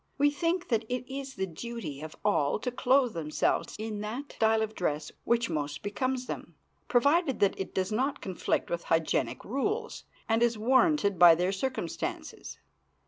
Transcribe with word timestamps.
We 0.17 0.31
think 0.31 0.69
that 0.69 0.83
it 0.89 1.07
is 1.15 1.35
the 1.35 1.45
duty 1.45 2.01
of 2.01 2.15
all 2.25 2.57
to 2.61 2.71
clothe 2.71 3.13
themselves 3.13 3.75
in 3.77 4.01
that 4.01 4.31
style 4.33 4.63
of 4.63 4.73
dress 4.73 5.11
which 5.25 5.47
most 5.47 5.83
becomes 5.83 6.25
them, 6.25 6.55
provided 6.87 7.39
that 7.41 7.53
it 7.59 7.75
does 7.75 7.91
not 7.91 8.19
conflict 8.19 8.71
with 8.71 8.85
hygienic 8.85 9.45
rules, 9.45 10.05
and 10.27 10.41
is 10.41 10.57
warranted 10.57 11.19
by 11.19 11.35
their 11.35 11.51
circumstances. 11.51 12.57